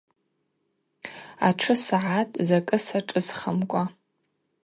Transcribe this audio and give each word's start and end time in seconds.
Атшы 1.47 1.73
сагатӏ 1.85 2.35
закӏы 2.47 2.77
сашӏысхымкӏва. 2.85 3.83